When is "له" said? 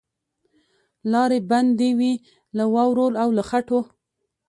2.57-2.63, 3.37-3.43